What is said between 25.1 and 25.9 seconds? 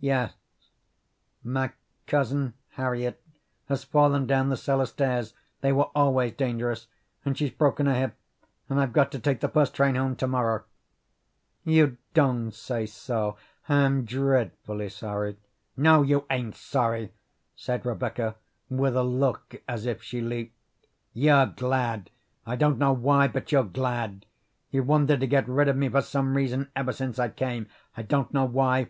to get rid of me